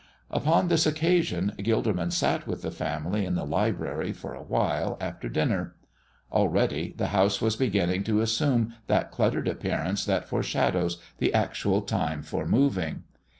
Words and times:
Upon 0.31 0.67
this 0.67 0.87
occasion 0.87 1.53
Gilderman 1.59 2.11
sat 2.11 2.47
with 2.47 2.63
the 2.63 2.71
family 2.71 3.23
in 3.23 3.35
the 3.35 3.45
library 3.45 4.13
for 4.13 4.33
a 4.33 4.41
while 4.41 4.97
after 4.99 5.29
dinner. 5.29 5.75
Already 6.31 6.95
the 6.97 7.09
house 7.13 7.39
was 7.39 7.55
beginning 7.55 8.03
to 8.05 8.19
assume 8.21 8.73
that 8.87 9.11
cluttered 9.11 9.47
appearance 9.47 10.03
that 10.05 10.27
foreshadows 10.27 10.97
the 11.19 11.31
actual 11.35 11.83
time 11.83 12.23
for 12.23 12.47
moving. 12.47 13.03